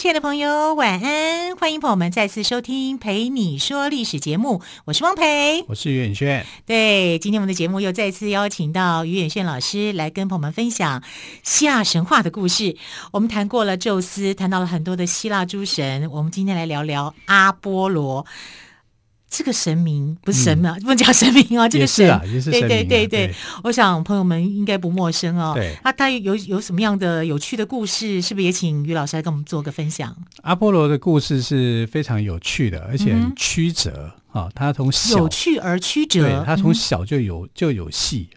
[0.00, 1.54] 亲爱的朋友，晚安！
[1.56, 6.46] 欢迎朋友们再次收听《陪你说历史》节目，我是汪培，我是于远炫。
[6.64, 11.02] 对，今天我们的节目又再次邀请到于远炫老师来跟朋友们分享
[11.42, 12.78] 希腊神话的故事。
[13.12, 18.24] 我们谈过了宙斯，谈到了很多的希腊诸神，我们今天来聊聊阿波罗。
[19.30, 25.52] 这个神明不是神啊，嗯、不能叫神明啊，这个神，啊、也是神明啊、对对对对，对我想朋友们应该不陌生哦。
[25.54, 28.20] 对，他他有有什么样的有趣的故事？
[28.20, 30.14] 是不是也请于老师来跟我们做个分享？
[30.42, 34.50] 阿波罗的故事是非常有趣的，而且很曲折啊。
[34.52, 38.28] 他从小有趣而曲折，对，他从小就有、嗯、就有戏，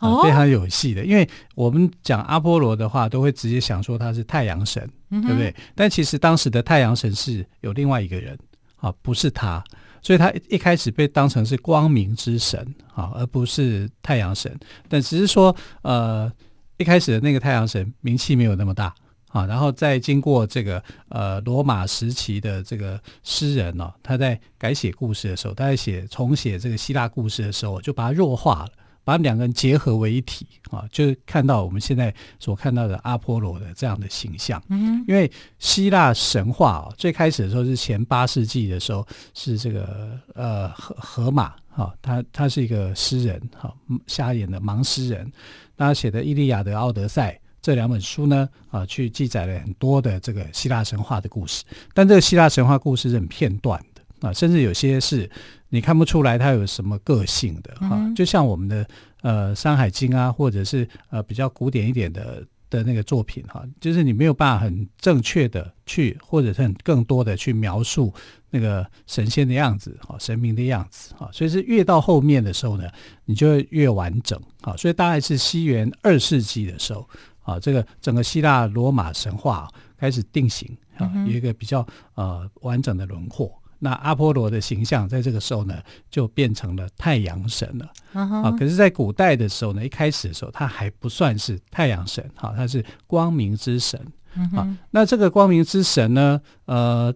[0.00, 1.04] 哦，非常有戏的。
[1.04, 5.54] 因为我们讲阿波罗的话，都会直接想说他是太阳神，嗯、对不对？
[5.76, 8.36] 但其实当时的太阳神是有另外一个人
[8.78, 9.62] 啊，不是他。
[10.02, 14.58] 所以他一开始被当成是光明之神啊，而不是太阳神。
[14.88, 16.30] 但只是说，呃，
[16.78, 18.94] 一开始的那个太阳神名气没有那么大
[19.28, 19.46] 啊。
[19.46, 28.70] 然后再经过这个呃罗马时期的这个诗人呢、他在改写故事的时候，他在写重写这个希腊故事的时候，就把它弱化了。
[29.02, 34.62] 把两个人结合为一体啊，就是看到我们现在所看到的阿波罗的这样的形象。
[34.68, 43.74] 嗯，因为希腊神话啊，最开始的时候是前八世纪的时候，是这个呃荷荷马哈，他他是一个诗人哈，
[44.06, 45.32] 瞎眼的盲诗人，
[45.76, 47.32] 他写的《伊利亚德》《奥德赛》
[47.62, 51.64] 这两本书呢啊，去记载了很多的这个希腊神话的故事，
[51.94, 55.28] 但这个希腊神话故事是很片段的啊，甚至有些是。
[55.70, 58.86] 你看不出来他有什么个性的哈、嗯，就像我们的
[59.22, 68.12] 呃《山海经》啊，或者是呃比较古典一点的的那个作品哈，就是你没有办法很正确的去，或者是很更多的去描述
[68.50, 72.88] 那个神仙的样子哈，神明的样子哈，所以是越到后面的时候呢，
[73.24, 77.08] 你就会越完整哈，所以大概是西元二世纪的时候
[77.42, 83.59] 啊，这个整个希腊罗马神话开始定型啊，有一个比较呃完整的轮廓。
[83.82, 87.90] 那阿波罗的形象在这个时候呢，就变成了太阳神了。
[88.12, 88.42] Uh-huh.
[88.42, 94.00] 啊，可是，在古代的时候呢，一开始的时候，他还不算是太阳神，哈、啊，他是光明之神。
[94.36, 94.58] Uh-huh.
[94.58, 97.12] 啊，那这个光明之神呢，呃，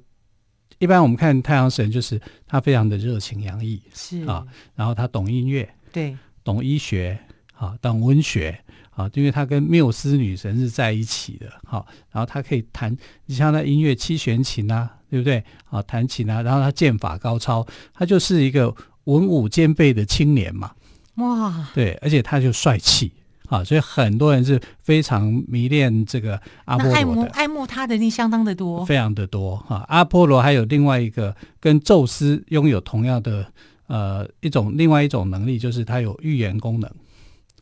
[0.78, 7.18] 一般我们看太阳神，就是他非常的热情洋溢，是啊，然后他懂音乐，对，懂医学，
[7.54, 8.58] 啊，懂文学。
[8.94, 15.44] 啊，因为他跟缪斯女神是在一起的，好，然后他可以弹，你像那音乐七弦琴啊，对不对？
[15.70, 20.72] 啊，弹琴啊，然后他剑法高超，他就是一个文武兼备的青年嘛。
[21.18, 23.12] 哇，对，而且他就帅气，
[23.46, 29.84] 啊，所以很多人是非常迷恋这个阿波罗的，爱慕爱慕他的人相当的多，非常的多哈。
[29.86, 33.46] 阿波罗还有另外一个跟宙斯拥有同样的
[33.86, 36.90] 呃一种另外一种能力，就是他有预言功能，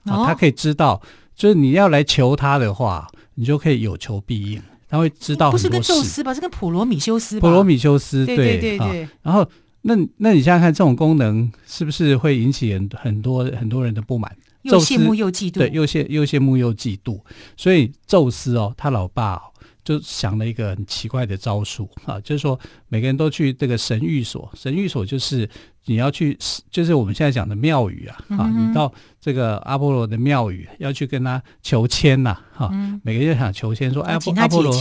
[0.04, 1.02] 啊，他可以知道。
[1.34, 4.62] 就是你要来求他的话，你就可以有求必应。
[4.92, 5.50] 他会知道。
[5.50, 6.34] 不是跟宙斯吧？
[6.34, 7.48] 是跟普罗米修斯吧。
[7.48, 9.08] 普罗米修斯，对对对对，对。
[9.22, 9.48] 然后，
[9.80, 14.30] 那那你想想看，这种功能是不是会引起很很多很多人的不满？
[14.62, 15.58] 又羡慕又嫉妒。
[15.58, 17.20] 对，又羡又羡慕又嫉妒。
[17.56, 19.42] 所以宙斯哦，他老爸哦。
[19.84, 22.56] 就想了一个很奇怪的招数啊，就是说
[22.86, 25.48] 每个人都去这个神諭所，神諭所就是
[25.86, 26.38] 你要去，
[26.70, 32.70] 就是我们现在讲的庙宇啊，啊，你到这个阿波罗的庙宇要去跟他求签呐，哈，
[33.02, 34.72] 每个人想求签说，哎，阿波罗，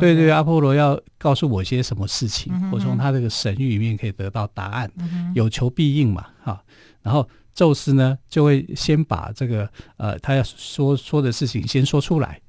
[0.00, 4.90] 对对，阿波罗要告诉我些什么事情，我从他这个神域里面可以得到答案，
[5.36, 6.60] 有求必应嘛，哈，
[7.02, 12.40] 然后宙斯呢就会先把这个呃他要说说的事情先说出来。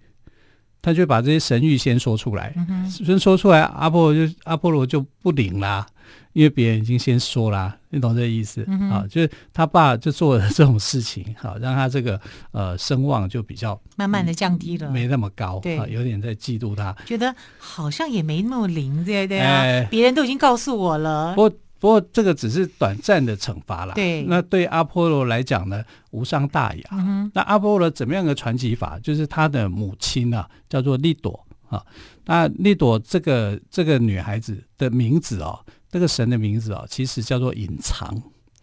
[0.82, 2.54] 他就把这些神谕先说出来，
[2.90, 5.86] 先、嗯、说出来，阿波罗就阿波罗就不灵啦，
[6.32, 9.06] 因为别人已经先说啦，你懂这个意思、嗯、啊？
[9.10, 12.18] 就是他爸就做了这种事情，好、啊、让他这个
[12.52, 21.36] 呃声望就比较慢慢的降低了，没那么高，对，啊、有点在嫉妒他，觉得好像也没那么灵，对对啊，别、欸、人都已经告诉我了。
[21.80, 23.94] 不过这个只是短暂的惩罚啦。
[23.94, 25.82] 对，那对阿波罗来讲呢，
[26.12, 26.84] 无伤大雅。
[26.92, 29.00] 嗯、那阿波罗怎么样的传奇法？
[29.00, 31.82] 就是他的母亲啊，叫做利朵啊。
[32.26, 35.58] 那利朵这个这个女孩子的名字哦，
[35.90, 38.14] 这个神的名字哦，其实叫做隐藏。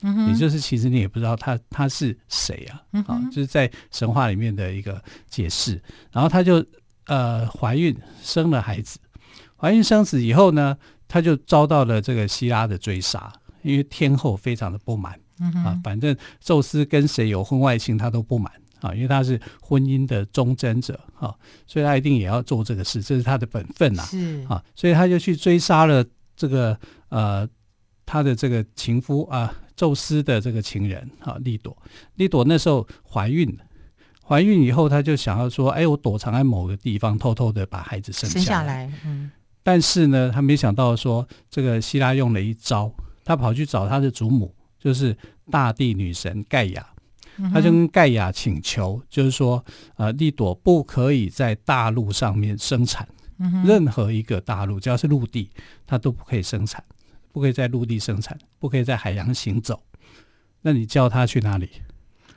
[0.03, 2.83] 嗯，也就是其实你也不知道她她是谁啊。
[2.93, 3.03] 嗯。
[3.05, 5.83] 啊，就是在神话里面的一个解释。
[6.13, 6.63] 然后她就
[7.07, 8.99] 呃怀孕生了孩子，
[9.57, 10.77] 怀孕生子以后呢。
[11.09, 13.33] 他就遭到了这个希拉的追杀，
[13.63, 21.35] 因为天后非常的不满嗯、啊，反正宙斯跟谁有婚外情他都不满啊，因为他是婚姻的忠贞者啊，
[21.67, 24.03] 所以他一定也要做这个事，这是他的本分呐。
[24.05, 26.05] 是啊，所以他就去追杀了
[26.37, 27.49] 这个呃
[28.05, 31.77] 他的这个情夫啊，宙斯的这个情人啊，利朵。
[32.15, 33.65] 利朵那时候怀孕了。
[34.29, 39.31] 怀孕以后，他就想要说：“哎，我躲藏在某个地方，偷偷的把孩子生下来。”生下来，嗯。
[39.67, 42.89] 但是呢，他没想到说，这个希拉用了一招，
[43.25, 45.17] 他跑去找他的祖母，就是
[45.51, 46.87] 大地女神盖亚，
[47.53, 49.65] 他就跟盖亚请求，就是说，
[49.97, 53.09] 呃，丽朵不可以在大陆上面生产，
[53.65, 55.51] 任何一个大陆，只要是陆地，
[55.85, 56.85] 他都不可以生产，
[57.33, 59.83] 不可以在陆地生产，不可以在海洋行走。
[60.63, 61.69] 那你叫他去哪里？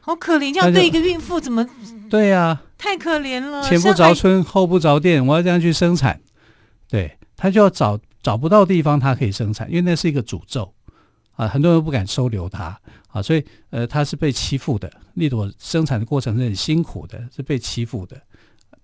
[0.01, 1.63] 好可怜，这样对一个孕妇怎么？
[2.09, 3.61] 对呀、啊，太可怜了。
[3.69, 6.19] 前不着村后不着店，我要这样去生产，
[6.89, 10.73] 对，他就要找找不到地方，他可以生产，因为那是一个诅咒
[11.37, 12.77] 啊，很多人不敢收留他
[13.07, 14.91] 啊，所以呃，他是被欺负的。
[15.13, 18.21] 利朵生产的过程是很辛苦的，是被欺负的。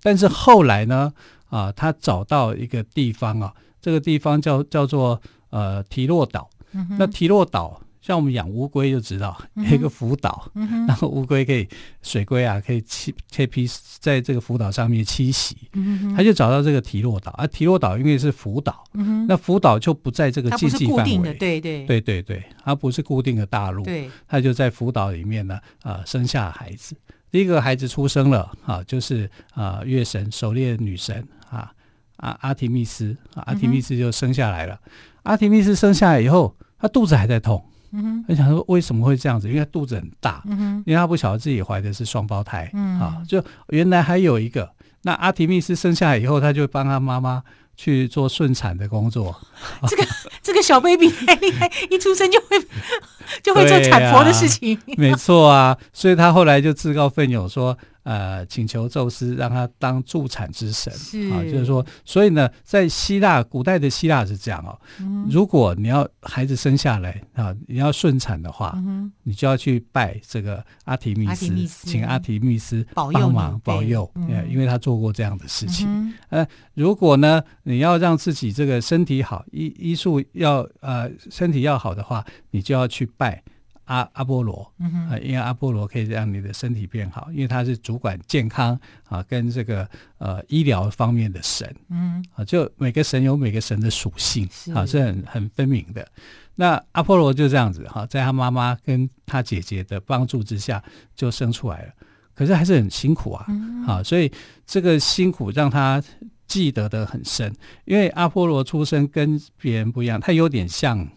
[0.02, 1.12] 但是后来呢，
[1.50, 7.81] 啊，他找到一个地方啊，这个地方叫叫做呃提洛岛，嗯、那提洛岛。
[8.06, 11.68] 像我们养乌龟就知道，有一个浮岛，嗯、然后乌龟可以
[12.04, 15.57] 水龟啊，可以栖可以栖在这个浮岛上面栖息。
[15.74, 21.84] 嗯、他就找到这个提洛岛，啊，提洛岛因为是浮岛，嗯、那浮岛就不在这个经济范围，对对。
[21.88, 26.96] 对对对，它不是固定的大陆，对，它就在浮岛里面呢，啊、呃，生下孩子。
[27.31, 31.74] 第一个孩子出生了，啊，就是啊，月神狩猎女神啊，
[32.18, 34.80] 阿阿提密斯，阿提密斯就生下来了。
[34.86, 34.92] 嗯、
[35.24, 37.66] 阿提密斯生下来以后，他肚子还在痛。
[37.96, 39.48] 嗯，他想说为什么会这样子？
[39.48, 44.70] 因为他肚子很大，嗯，因为他不晓得自己怀的是双胞胎，嗯啊，就原来还有一个。
[45.04, 47.44] 那阿提密斯生下来以后，他就帮他妈妈
[47.76, 49.36] 去做顺产的工作。
[49.88, 50.06] 这个
[50.42, 52.60] 这个小 baby 太厉害，一出生就会
[53.44, 54.78] 就会做产婆的事情。
[54.98, 57.78] 没错啊，所以他后来就自告奋勇说。
[58.06, 60.94] 呃，请求宙斯让他当助产之神。
[61.34, 71.88] 啊，就是说，所以呢，在希腊古代的希腊是这样哦，嗯、如果你要孩子生下来啊，你要顺产的话，嗯、你就要去拜这个阿提密斯，密斯。
[71.88, 74.08] 请阿提密斯帮忙保佑，
[74.48, 75.88] 因为他做过这样的事情。
[75.90, 83.42] 嗯、呃，如果呢，你要让自己这个身体好，医医术要呃身体要好的话，你就要去拜。
[83.86, 89.88] 阿阿波罗，嗯哼、呃，因为阿波罗可以让你的身体变好，因为他是主管健康啊，跟这个
[90.18, 94.74] 呃医疗方面的神，嗯，啊，就每个神有每个神的属性，是。
[94.74, 96.08] 啊，是很很分明的。
[96.56, 100.84] 那阿波罗就这样子哈、啊，在他妈妈跟他姐姐的帮助之下
[101.16, 101.94] 就生出来了，
[102.34, 104.32] 可是还是很辛苦啊，嗯、啊，所以
[104.66, 106.02] 这个辛苦让他
[106.48, 107.54] 记得的很深，
[107.86, 111.08] 因为阿波罗出生跟别人不一样，他有点像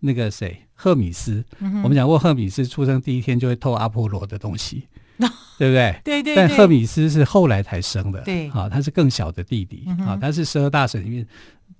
[0.00, 0.64] 那个谁。
[0.80, 4.86] 赫米斯，嗯、我们讲过，赫米斯出生第一天就会偷阿波罗的东西，
[5.16, 5.28] 嗯、
[5.58, 6.00] 对不对？
[6.04, 6.36] 对，对对。
[6.36, 11.26] 但赫米斯是后来才生的，对，啊，他是更小的弟弟，嗯、啊，他是十二大神里面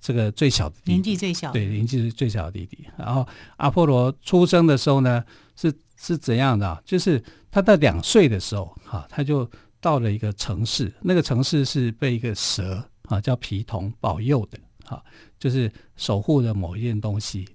[0.01, 2.85] 这个最小的弟弟，年纪最小，对，年纪是最小的弟弟。
[2.97, 3.25] 然后
[3.55, 5.23] 阿波罗出生的时候呢，
[5.55, 6.83] 是是怎样的？
[6.83, 15.03] 就是他在两岁的时候，哈、啊，他就到了一个城市，那个城市是被一个蛇啊叫皮童保佑的，哈、啊，
[15.39, 17.47] 就是守护着某一件东西。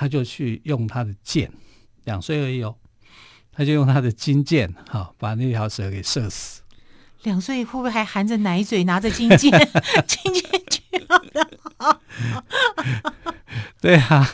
[0.00, 1.52] 他就去用他的箭，
[2.04, 2.74] 两岁而已哦，
[3.52, 6.62] 他就用他的金箭，哈，把那条蛇给射死。
[7.24, 9.50] 两岁会不会还含着奶嘴，拿着金箭，
[10.08, 12.00] 金箭去了？
[13.78, 14.26] 对啊，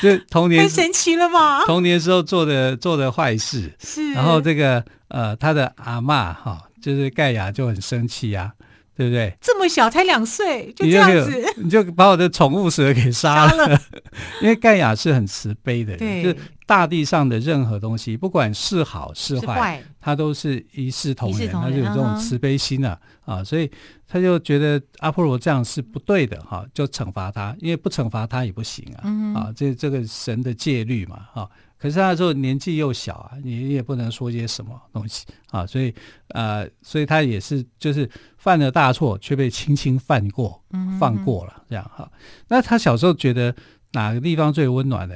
[0.00, 1.64] 这童年太神奇了吧？
[1.66, 8.65] 童年时候做的做的坏事是，然后这个呃，他的阿嬷哈，就是盖亚就很生气呀、啊。
[8.96, 9.32] 对不对？
[9.42, 13.80] 这么小才两岁，就这样子，你就，把我的宠物蛇给杀了。
[14.40, 23.70] 因为盖亚是很慈悲的人，对就是大地上的任何东西，不管是好是坏，他都是一视同仁，他就有这种慈悲心啊啊，所以
[24.08, 31.42] 他就觉得阿波罗这样是不对的哈、啊，就惩罚他，因为不惩罚他也不行啊、嗯、啊，这这个神的戒律嘛哈。
[31.42, 35.94] 啊可是他那时候年纪又小啊，你也不能说些什么东西啊，所以
[36.28, 40.64] 呃，所以他也是就是犯了大错，却被轻轻犯过，
[40.98, 42.10] 放过了这样哈。
[42.48, 43.54] 那他小时候觉得
[43.92, 45.14] 哪个地方最温暖呢？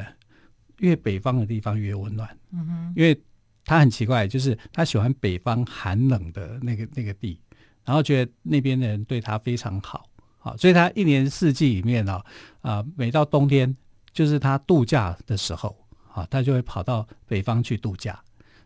[0.78, 3.18] 越北方的地方越温暖，嗯哼，因为
[3.64, 7.40] 他很奇怪，就是他喜欢北方寒冷的那个那个地，
[7.84, 10.06] 然后觉得那边的人对他非常好，
[10.38, 12.20] 好，所以他一年四季里面呢，
[12.60, 13.74] 啊，每到冬天
[14.12, 15.74] 就是他度假的时候。
[16.12, 18.18] 啊，他就会跑到北方去度假，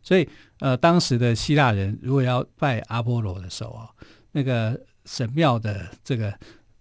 [0.02, 0.28] 所以
[0.60, 3.88] 呃，当时的希腊人如果要拜阿波罗的时候啊，
[4.32, 6.32] 那个神庙的这个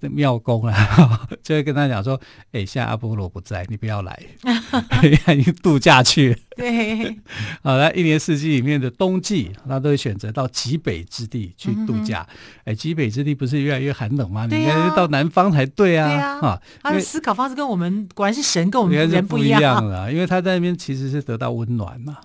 [0.10, 2.20] 庙公啊， 就会跟他讲说
[2.52, 4.20] ：“哎、欸，现在阿波罗不在，你不要来，
[5.38, 7.18] 已经度假去了。”对，
[7.64, 12.28] 好，了一年四季里面的冬季，他都会选择到极北之地去度假。
[12.66, 14.46] 哎、嗯，极北之地不是越来越寒冷吗？
[14.50, 16.08] 你应该到南方才对啊！
[16.08, 22.18] 对啊，啊，他的思考方式跟我们果然是神跟我们人不一样，不一样啊，因为他在那边其实是得到温暖嘛。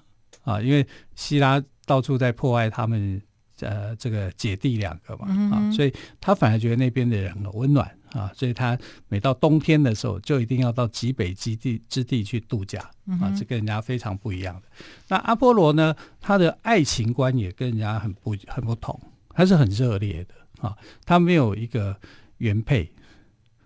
[0.44, 3.20] 啊，因为希拉到处在破坏他们。
[3.60, 12.78] 呃，这个姐弟两个嘛，嗯、啊，所以他反而觉得那边的人很温暖啊，所以他每到冬天的时候，就一定要到极北极地之地去度假
[13.20, 14.62] 啊，这跟人家非常不一样的。
[15.08, 19.00] 那阿波罗呢，他的爱情观也跟人家很不很不同，
[19.30, 20.34] 他是很热烈的
[20.66, 21.96] 啊，他没有一个
[22.36, 22.90] 原配，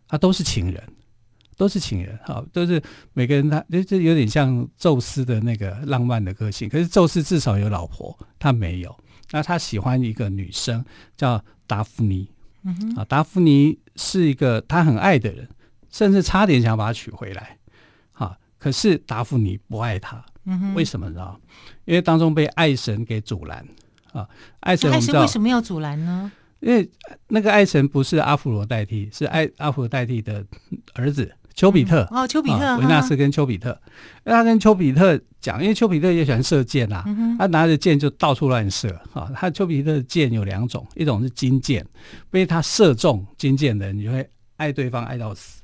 [0.09, 0.83] 他都是情人，
[1.57, 2.83] 都是情人，好、啊，都是
[3.13, 8.97] 每个人他就就有点像宙斯的那个浪漫的个性，可是宙斯至少有老婆，他没有。
[9.33, 10.85] 那他喜欢一个女生
[11.17, 12.29] 叫达芙妮，
[12.97, 15.49] 啊，达芙妮是一个他很爱的人，
[15.91, 17.59] 甚至差点想把她娶回来，
[18.13, 20.25] 啊，可是达芙妮不爱他，
[20.75, 21.35] 为什么呢？
[21.85, 23.67] 因为当中被爱神给阻拦，
[24.13, 24.29] 啊，
[24.61, 26.31] 爱神，爱神为什么要阻拦呢？
[26.61, 26.89] 因为
[27.29, 30.47] 那个爱神不是阿芙罗代替，是爱阿芙罗代替的
[30.95, 31.35] 儿子。
[31.55, 33.79] 丘比特、嗯、哦，丘比特，维纳斯跟丘比特，
[34.25, 39.31] 那他跟丘比特讲，因为丘比特也喜欢射箭啊，嗯、他拿着箭就到处乱射啊。
[39.35, 41.87] 他丘比特的箭有两种，一种是金箭，
[42.31, 45.61] 被他射中金箭的人，你就会爱对方爱到死，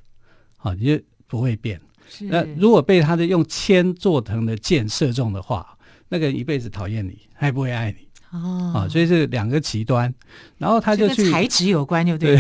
[0.57, 1.81] 好，你就不会变。
[2.21, 5.77] 那如果被他的用铅做成的箭射中的话，
[6.09, 8.73] 那个人一辈子讨厌你，还不会爱你哦。
[8.75, 10.13] 啊，所以是两个极端。
[10.59, 12.19] 然后他就去材质有关，就。
[12.19, 12.37] 对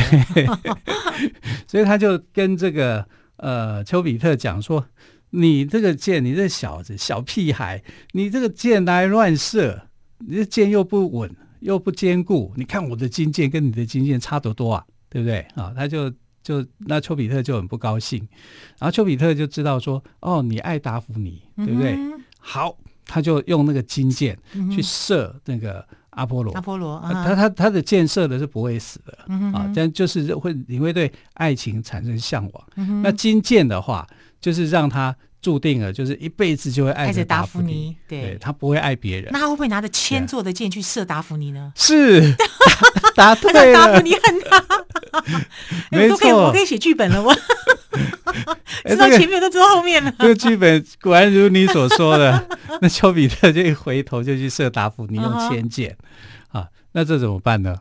[1.67, 3.07] 所以他就跟这个。
[3.39, 4.87] 呃，丘比特讲说
[5.31, 12.53] ：“你这个箭，你这小子，小屁孩，你这个箭来乱射，你这箭又不稳，又不坚固。
[12.57, 15.41] 你看我的金箭跟你的金箭差多多啊，对不对？
[15.55, 18.19] 啊，他就就那丘比特就很不高兴。
[18.79, 21.93] 然后丘比特就知道说：哦，你爱达芙妮，对不对？
[21.93, 24.39] 嗯、好，他就用那个金箭
[24.71, 25.87] 去射那个。”
[26.19, 32.65] 阿波罗，阿波罗，啊、他他他的箭射的是不会死的、嗯、啊，但就是会你会对爱情产生向往。
[32.75, 34.05] 嗯、那金箭的话，
[34.41, 39.31] 就是让他注定了，就是一辈子就会爱着达芙妮，对，对他不会爱别人。
[39.33, 41.73] 那他会不会拿着铅做的箭去射达芙妮呢？
[41.77, 42.35] 是，
[43.15, 43.73] 答对了。
[43.73, 44.65] 达芙妮恨他，
[45.97, 47.33] 没错，我可以写剧本了，我
[48.87, 50.15] 知道前面都知道后面了。
[50.19, 52.49] 这个剧本果然如你所说的，
[52.81, 55.97] 那丘比特就一回头就去射达芙妮，用铅箭。
[56.49, 57.77] 啊，那这怎么办呢？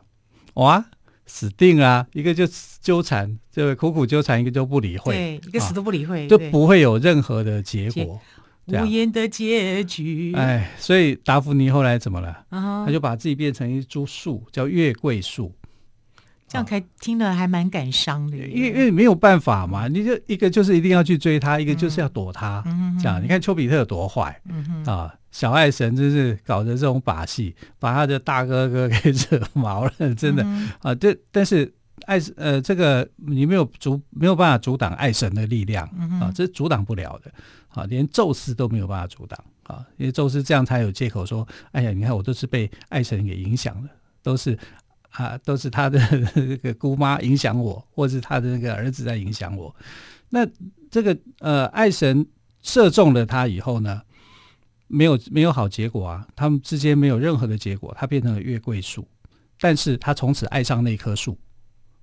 [0.54, 0.84] 哇，
[1.26, 2.06] 死定啊！
[2.12, 2.44] 一个就
[2.80, 8.20] 纠缠，就苦苦纠缠，一个就不理会，对，一个死都不理会，就不会有任何的结果，
[8.66, 10.32] 无言的结局。
[10.34, 12.44] 哎，所以达芙妮后来怎么了？
[12.50, 15.54] 他就把自己变成一株树，叫月桂树。
[16.48, 22.64] 这样还听了还蛮感伤的，因为因为没有办法嘛，你就一个就是一定要去追他，一个就是要躲他，
[23.00, 24.40] 这样你看丘比特有多坏，
[24.86, 30.42] 啊，小爱神真是搞的这种把戏，把他的大哥哥给惹毛了，真的。
[30.80, 31.70] 啊，这但是
[32.06, 35.86] 爱呃这个你没有阻没有办法阻挡爱神的力量
[36.18, 37.30] 啊，这是阻挡不了的，
[37.68, 43.90] 啊，连宙斯都没有办法阻挡啊，因为宙斯这样才有借口说，哎呀，你看我都是被爱神给影响了，
[44.22, 44.58] 都是。
[45.10, 45.98] 啊，都是他的
[46.34, 49.74] 这个姑妈影响我，或是他的那个儿子在影响我。
[50.28, 50.46] 那
[50.90, 52.26] 这个呃，爱神
[52.62, 54.02] 射中了他以后呢，
[54.86, 59.08] 没有没有好结果啊，他们之间没有任何的结果，他变成了月桂树，
[59.58, 61.36] 但是他从此爱上那棵树，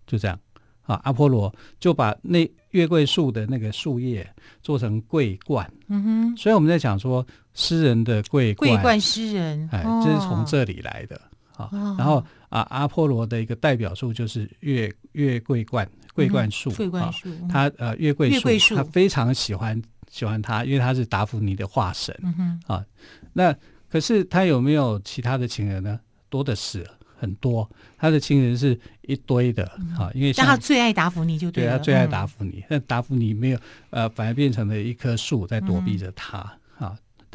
[0.08, 0.40] 就这样
[0.82, 1.00] 啊。
[1.04, 4.28] 阿波罗就把那月桂树的那个树叶
[4.62, 11.22] 做成桂冠，嗯哼，所以我们在讲说诗人的桂冠，桂冠诗人，哎，这是从这里来的。
[11.58, 22.16] 啊，然后啊，阿波罗的一个代表树就是月月桂冠桂冠树，桂冠树，他呃月桂树，他非常喜欢喜欢他，因为他是达芙妮的化身。
[22.24, 22.86] 嗯哼，啊，
[23.34, 23.56] 那
[23.90, 26.00] 可是他有没有其他的情人呢？
[26.30, 26.86] 多的是，
[27.18, 29.64] 很多，他的情人是一堆的
[29.98, 33.60] 啊，因为但他最爱达芙妮就对了，对，他最爱达芙妮，但达芙妮没有
[33.92, 36.58] 呃，反而变成了一棵树在躲避着他啊。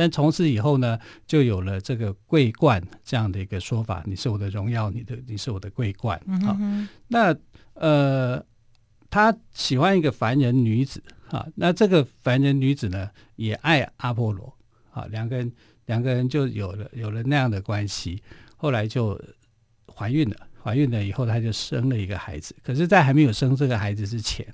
[0.00, 4.02] 但从此以后呢，就有了这个桂冠这样的一个说法。
[4.06, 6.18] 你是我的荣耀，你的你是我的桂冠。
[6.42, 7.36] 好、嗯，那
[7.74, 8.42] 呃，
[9.10, 11.46] 他喜欢一个凡人女子啊。
[11.54, 14.56] 那这个凡人女子呢，也爱阿波罗
[14.90, 15.04] 啊。
[15.10, 15.52] 两个人
[15.84, 18.22] 两个人就有了有了那样的关系。
[18.56, 19.22] 后来就
[19.94, 22.54] 怀孕了，怀孕了以后，她就生了一个孩子。
[22.62, 24.46] 可是，在还没有生这个孩子之前，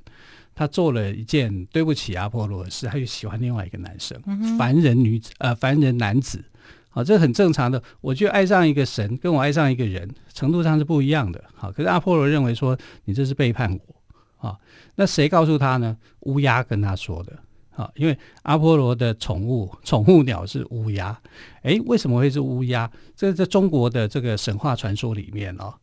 [0.54, 6.44] 她做了一件对不起阿波罗的事，她就喜欢另外一个男生，嗯、凡人女子，呃，凡人男子，
[6.88, 7.82] 好，这很正常的。
[8.00, 11.42] 我就爱上一个神，跟我爱上一个人程度上是不一样的。
[11.54, 14.56] 好，可是阿波罗认为说，你这是背叛我，啊。
[14.94, 15.94] 那谁告诉他呢？
[16.20, 17.38] 乌鸦跟他说的
[17.72, 17.90] 啊。
[17.96, 21.20] 因为阿波罗的宠物宠物鸟是乌鸦。
[21.64, 22.90] 诶，为什么会是乌鸦？
[23.14, 25.74] 这在中国的这个神话传说里面哦，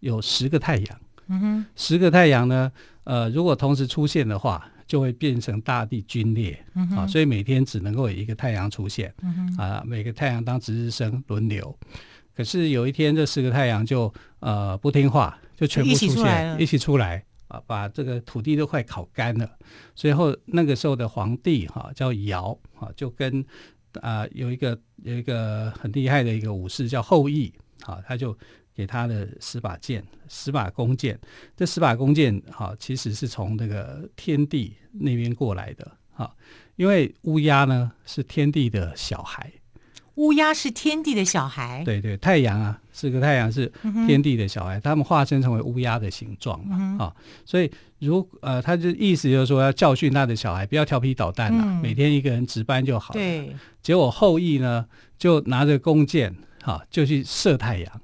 [0.00, 1.00] 有十个太阳。
[1.28, 2.72] 嗯哼，十个太阳呢，
[3.04, 6.58] 呃，如果同时出现的话，就会变成大地皲裂。
[6.96, 9.14] 啊，所以每天只能够有一个太阳出现。
[9.58, 11.78] 啊，每个太阳当值日生轮流。
[12.34, 19.50] 可是有一天，这十个太阳就呃不听话，就全部出现，一起出来，啊，把这个土地都快烤干了。
[19.94, 23.44] 最后那个时候的皇帝哈、啊、叫尧啊，就跟
[24.00, 27.52] 啊有一个有一个很厉害的一个武士叫后羿
[27.82, 28.32] 啊，他就
[28.78, 31.18] 给他的十把剑，十把弓箭。
[31.56, 36.30] 这十把弓箭哈、啊，其实是从那个天帝那边过来的哈、啊，
[36.76, 39.52] 因为乌鸦呢是天帝的小孩。
[40.14, 43.72] 乌鸦是天地的小孩，对对，太阳啊，是个太阳是
[44.06, 47.70] 天地的小孩，嗯、他们化身成为乌鸦的形状嘛，啊、嗯，所以
[48.00, 53.20] 如呃，他就意思就是说要教训他的小孩，不要调皮捣蛋了、啊嗯，每天一个人值班就好了。
[53.20, 58.00] 对，结果后羿呢，就拿着弓箭，哈、啊，就去射太阳，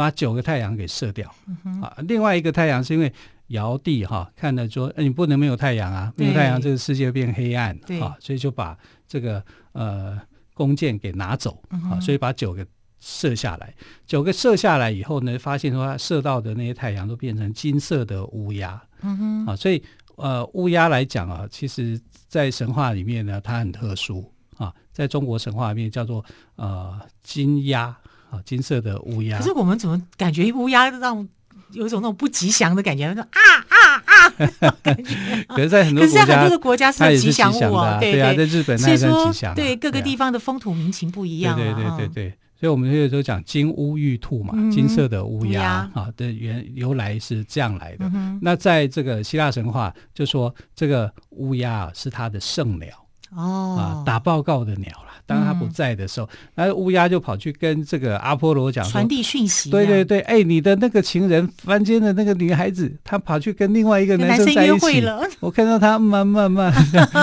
[0.00, 1.30] 把九个太阳给射掉。
[1.64, 3.12] 嗯、啊，另外一个太阳是因为
[3.48, 8.76] 尧帝哈、啊、看了说，哎，你不能没有太阳啊，没有太阳这个世界变黑暗，啊，所以就把
[9.06, 10.20] 这个呃。
[10.52, 12.66] 弓箭给拿走啊，所以把九个
[12.98, 13.74] 射下来。
[14.04, 18.78] 九个射下来以后呢，发现说他射到的那些太阳都变成金色的乌鸦。
[19.00, 19.82] 嗯哼，啊，所以
[20.16, 26.22] 呃，乌鸦来讲啊，其实在神话里面呢，它很特殊啊，在中国神话里面叫做
[26.56, 27.96] 呃金鸦
[28.30, 29.38] 啊，金色的乌鸦。
[29.38, 31.28] 可是我们怎么感觉乌鸦让？
[31.72, 34.74] 有一种那种不吉祥的感觉，说啊啊啊！
[35.54, 39.54] 可是，在很多国家，很多的国家是吉祥物啊，对啊，在日本那也算吉祥。
[39.54, 41.56] 对各个地方的风土民情不一样。
[41.56, 48.10] 对对对对对，所以我们有时候讲金乌玉兔嘛，金色的乌鸦啊的原由来是这样来的。
[48.42, 52.88] 那在这个希腊神话，就说这个乌鸦啊是它的圣鸟
[53.36, 55.09] 哦啊，打报告的鸟了。
[55.30, 59.70] 当他不在的时候，那、嗯、乌鸦就跑去跟这个阿波罗讲，传递讯息。
[59.70, 65.22] 对对对，哎，你的那个情人凡间的那个女孩子，她跑去跟另外一个男生在一起了。
[65.38, 66.74] 我看到她慢慢慢，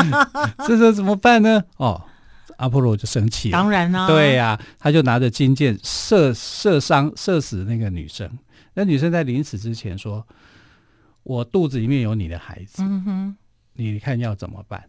[0.66, 1.62] 这时候怎么办呢？
[1.76, 2.02] 哦，
[2.56, 3.58] 阿波罗就生气了。
[3.58, 8.30] 当然啦、啊，对呀、啊，他就拿着金箭射射伤射死那个女生。
[8.74, 10.26] 那女生在临死之前说
[11.24, 13.36] ：“我肚子里面有你的孩子，嗯哼，
[13.74, 14.82] 你看要怎么办？”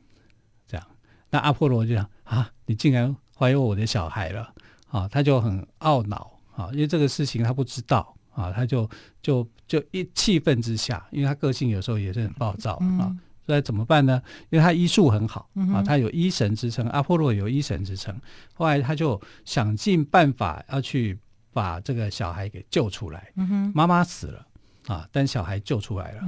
[0.68, 0.86] 这样，
[1.30, 2.08] 那阿波罗就讲。
[2.22, 2.50] 啊！
[2.68, 4.52] 你竟然怀有我的小孩了
[4.90, 5.08] 啊！
[5.08, 8.88] 他就很懊恼啊，因为这个事情他不知道啊，他就
[9.22, 13.10] 就就一气愤之下，因为他个性有时候也是很暴躁啊，
[13.46, 14.22] 所以怎么办呢？
[14.50, 18.14] 因为他医术很好啊，他有医神之称，阿波罗有医神之称。
[18.52, 21.18] 后来他就想尽办法要去
[21.54, 23.32] 把这个小孩给救出来。
[23.72, 24.46] 妈妈死了
[24.88, 26.22] 啊，但小孩救出来了。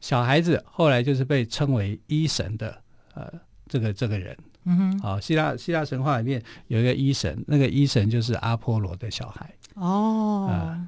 [0.00, 2.76] 小孩子后来就是被称为医神的
[3.14, 3.32] 呃，
[3.68, 4.36] 这个这个人。
[4.66, 9.54] 嗯哼，好，希腊希腊神话里面有一个医神，那个医神就是阿波罗的小孩。
[9.74, 10.80] 哦，啊、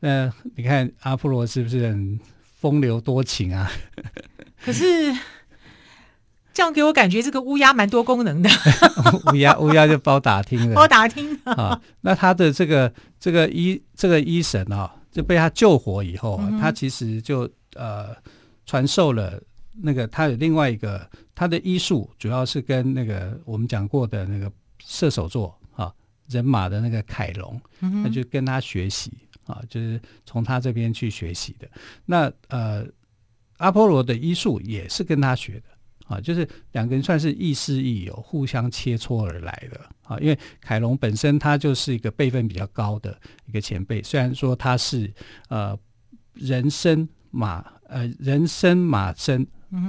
[0.00, 2.18] 呃，那你看阿波罗是不是很
[2.60, 3.70] 风流多情啊？
[4.64, 4.84] 可是
[6.52, 8.50] 这样给我感觉，这个乌鸦蛮多功能的。
[9.32, 11.80] 乌鸦乌鸦就包打听了， 包打听啊。
[12.00, 18.08] 那他的这个这个医这个医神啊，就被他救活以后啊，嗯、他其实就呃
[18.66, 19.40] 传授了。
[19.76, 25.92] 那个他有另外一个，他的医术主要是跟那个我们讲过的那个射手座啊，
[26.28, 29.12] 人马的那个凯龙，那就跟他学习
[29.46, 31.68] 啊，就是从他这边去学习的。
[32.06, 32.86] 那呃，
[33.56, 35.64] 阿波罗的医术也是跟他学的
[36.06, 40.16] 啊，就是两个人算是亦师亦友，互相切磋而来的啊。
[40.20, 45.12] 因为凯龙本身他就是一个辈分比较高的一个前辈，虽然说他是
[45.48, 45.76] 呃
[46.34, 49.44] 人身马呃人身马身。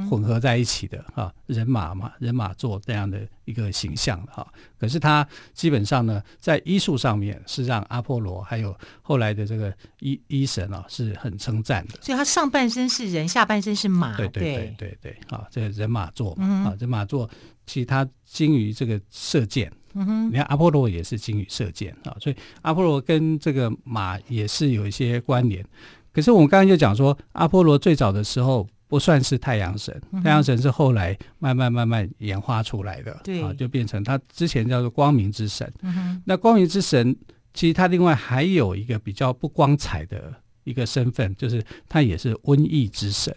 [0.09, 4.45] 混合在一起的哈，人马嘛，人马座这样的一个形象哈。
[4.79, 11.99] 可是他基本上呢，在医术上面是让阿波罗还有后来的这个医医神啊是很称赞的。
[12.01, 14.15] 所以他上半身是人，下半身是马。
[14.17, 17.29] 对对对对对，啊，这个人马座啊，人马座
[17.65, 19.71] 其实他精于这个射箭。
[19.93, 25.65] 嗯哼，你看阿波罗也是精于射箭啊，所以阿波罗跟这个马也是有一些关联。
[26.11, 28.67] 可是我们刚刚就讲说，阿波罗最早的时候。
[28.87, 35.71] 不算是太阳神，太阳神是后来慢慢慢慢演化出来的，对、嗯、啊，就变成他之前叫做光明之神。
[35.81, 37.15] 嗯、那光明之神
[37.53, 43.35] 其实他另外还有一个比较不光彩的一个身份，就是他也是瘟疫之神。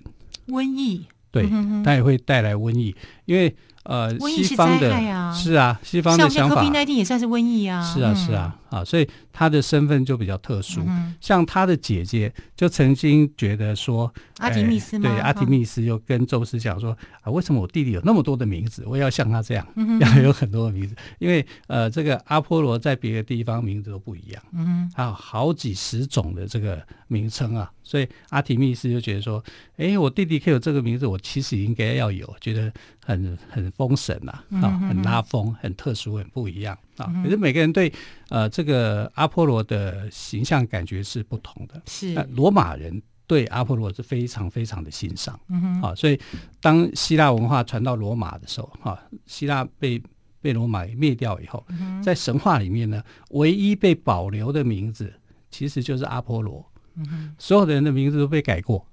[0.49, 5.33] 瘟疫，对，嗯、他也会带来瘟疫，因为呃，瘟疫是西方的，啊。
[5.33, 10.83] 是啊，西方的想法，像 COVID-19 也算是瘟疫啊，是啊，是啊，啊，所以他的身份就比较特殊。
[10.87, 15.09] 嗯、像他的姐姐就曾经觉得说，阿提密斯吗？
[15.09, 20.95] 对，阿提密斯又跟宙斯讲说啊，为什么我弟弟有那么多的名字，我也要像他这样，嗯、要有很多的名字？
[21.19, 29.43] 因为呃，这个阿波罗在别的地方名字都不一样，嗯，还有好几十种的这个名称啊，所以阿提密斯就觉得说，
[29.77, 32.73] 哎，我弟弟可以有这个名字，我其实应该要有，觉得
[33.05, 36.77] 很很封神呐，啊，啊，很拉风，很特殊，很不一样。
[36.99, 37.93] 啊，可是每个人对
[38.29, 41.81] 呃这个阿波罗的形象感觉是不同的。
[41.87, 45.39] 是，罗马人对阿波罗是非常非常的欣赏。
[45.49, 46.19] 嗯哼，啊，所以
[46.61, 50.03] 当希腊文化传到罗马的时候，哈，希腊被
[50.41, 51.65] 被罗马灭掉以后，
[52.03, 55.13] 在神话里面呢，唯一被保留的名字
[55.51, 56.65] 其实就是阿波罗。
[56.97, 58.87] 嗯哼，所有的人的名字都被改过，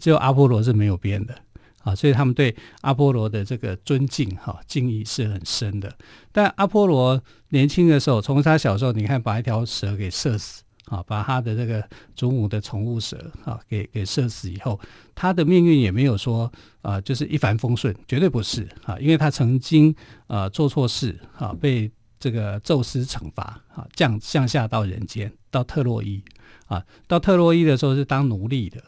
[0.00, 1.34] 只有阿波罗是没有变的。
[1.82, 5.90] 啊，所以他们对阿波罗的这个尊敬、哈敬意是很深的。
[6.30, 11.82] 但阿波罗年轻的时候，从他小时候，你看把一条蛇给射死，啊，把他的这个
[12.14, 14.78] 祖母的宠物蛇，啊，给给射死以后，
[15.14, 19.94] 他的命运也没有说啊，就是一帆风顺，绝对不是啊，因为他曾经
[20.26, 26.22] 啊做错事，啊，被这个宙斯惩罚，啊，降降下到人间，到特洛伊，
[26.66, 28.82] 啊，到特洛伊的时候是当奴隶的。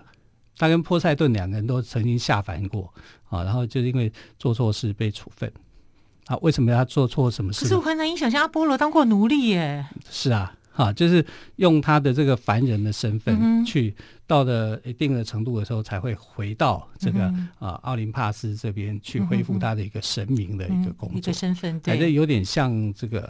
[0.63, 2.89] 他跟波塞顿两个人都曾经下凡过
[3.29, 5.53] 啊，然后就是因为做错事被处分
[6.27, 6.37] 啊。
[6.37, 7.63] 为什么他做错什么事？
[7.63, 9.85] 可是我很难以想象阿波罗当过奴隶耶。
[10.09, 23.29] 是啊，哈、啊，就是用他的这个凡人的身份去，嗯、到了一定的程度的时候，才会回到这个、嗯、啊奥林帕斯这边去恢复他的一个神明的一个工作，嗯、一个身份，对，反正有点像这个。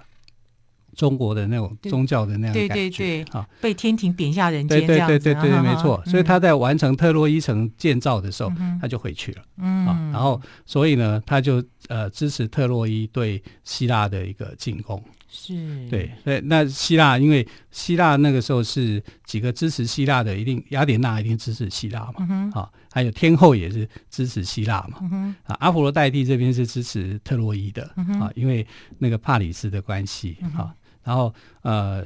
[0.95, 6.03] 中国的那种宗教的那样感觉，对对对，啊，被天庭贬下人间，对对对对对，没错。
[6.07, 15.55] 所以他在完成特洛伊城建造的时候，他就回去了，嗯，然后所以呢，他就呃支持特洛伊对希腊的一个进攻，是，
[15.89, 16.41] 对，对。
[16.43, 27.83] 那希腊因为希腊那个时候是几个支持希腊的，一定雅典娜一定支持希腊嘛，啊，还有天后也是支持希腊嘛，啊，阿佛罗代蒂这边是支持特洛伊的，
[28.21, 28.67] 啊，因为
[28.99, 30.75] 那个帕里斯的关系，啊。
[31.05, 32.05] 然后，呃，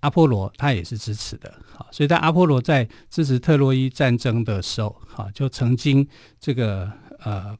[0.00, 6.06] 阿波罗他也是支持的，好，所以在阿波罗在支持特洛伊战争的时候，哈，就曾经
[6.40, 7.56] 这个呃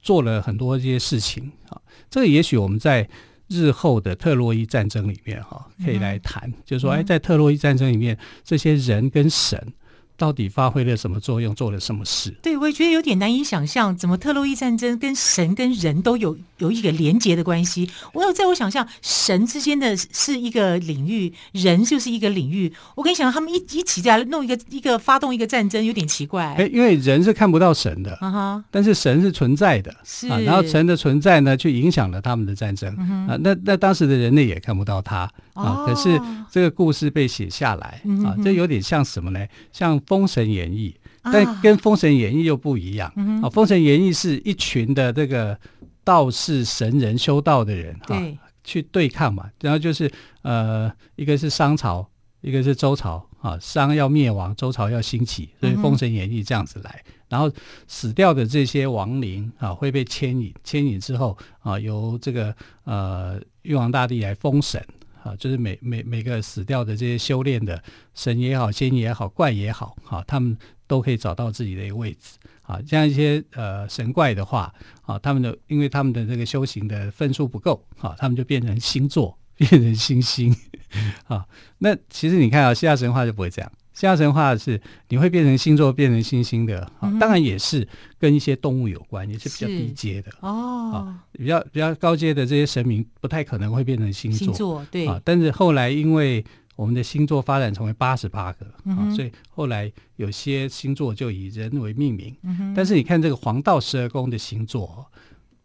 [0.00, 3.08] 做了很多这些事情，啊，这个也许我们在
[3.48, 9.72] 日后的特洛伊战争里面，哈，可以来谈，嗯、就是说，哎，在特洛伊战争里面，这些人跟神。
[10.18, 12.30] 到底发挥了什么作用，做了什么事？
[12.42, 17.88] 对，我也觉得有点难以想象，怎么特洛伊战争跟神跟人都有有一个连结的关系。
[18.12, 22.72] 我有在我想象，神之间的是一个领域，人就是一个领域。
[22.96, 26.52] 我跟你讲，他们一一起在弄一个一个发动一个战争，有点奇怪。
[26.58, 30.38] 哎，因为人是看不到神的，啊哈，但是神是存在的，是啊。
[30.40, 33.38] 然后神的存在呢，去影响了他们的战争、嗯、啊。
[33.40, 36.18] 那那当时的人类也看不到他啊，哦、可是
[36.50, 39.46] 这个故事被写下来啊，这有点像什么呢？
[39.70, 39.98] 像。
[40.06, 40.94] 《封神演义》，
[41.32, 43.08] 但跟《封神演义》又不一样
[43.42, 43.44] 啊。
[43.50, 45.58] 《封神演义》是一群的这个
[46.04, 48.16] 道士、神人、修道的人哈，
[48.62, 49.50] 去对抗嘛。
[49.60, 50.10] 然后就是
[50.42, 52.08] 呃，一个是商朝，
[52.40, 53.58] 一个是周朝啊。
[53.60, 57.02] 商要灭亡，周朝要兴起，所以《封神演义》这样子来。
[57.28, 57.50] 然后
[57.86, 64.82] 死掉的这些亡灵啊，会被牵引，牵引之后啊，由这个呃玉皇大帝来封神。
[65.28, 67.82] 啊，就是每每每个死掉的这些修炼的
[68.14, 72.38] 神也好、仙也好、怪也好，哈，他们都可以找到自己的一个位置。
[72.62, 80.54] 啊，像一些呃神怪的话，啊，他们的因为他们的这个修行的分数不够，啊，他们就变成星座，变成星星。
[81.28, 81.46] 啊，
[81.78, 83.72] 那其实你看啊，希腊神话就不会这样。
[83.98, 95.20] 希腊神话是你会变成星座，变成星星的，啊，当然也是跟一些动物有关，也是比较低阶的哦，啊，比较比较高阶的这些神明不太可能会变成星座，星座对啊。
[95.24, 96.44] 但是后来因为
[96.76, 102.36] 我们的星座发展成为八十八个啊，所以后来有些星座就以人为命名。
[102.76, 105.04] 但是你看这个黄道十二宫的星座，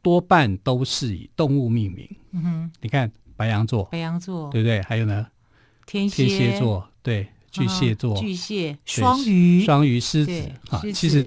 [0.02, 2.10] 多半都是以动物命名。
[2.32, 4.82] 嗯哼，你看白羊座，白羊座对不对？
[4.82, 5.28] 还有呢，
[5.86, 7.28] 天蝎天蝎座对。
[7.54, 11.26] 巨蟹座、巨蟹、双鱼、双鱼、狮子啊，其实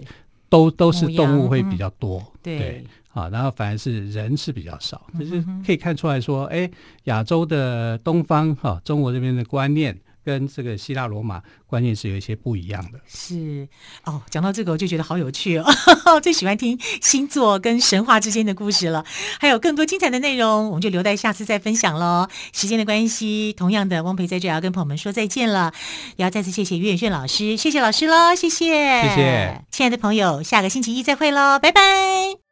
[0.49, 6.69] 都都是动物会比较多，对啊，然后反而是人是比较少，就是可以看出来说，哎，
[7.05, 9.97] 亚洲的东方哈，中国这边的观念。
[10.27, 12.99] 跟这个希腊罗马观念是有一些不一样的。
[13.07, 13.69] 是
[14.05, 15.65] 哦，讲到这个我就觉得好有趣哦，
[16.21, 19.05] 最喜欢听星座跟神话之间的故事了。
[19.39, 22.27] 还有更多精彩的内容，我们就留待下次再分享喽。
[22.53, 25.73] 时间的关系，同样的，汪培在这要跟朋友们说再见了。
[26.17, 32.46] 也要再次谢谢岳远炫老师，谢谢老师喽，谢谢，谢谢，亲爱的朋友，下个星期一再会喽，拜拜。